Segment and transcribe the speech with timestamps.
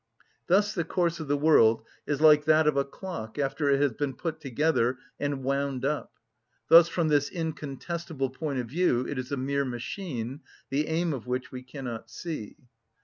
[0.47, 3.93] Thus the course of the world is like that of a clock after it has
[3.93, 6.11] been put together and wound up;
[6.69, 10.39] thus from this incontestable point of view it is a mere machine,
[10.71, 12.55] the aim of which we cannot see.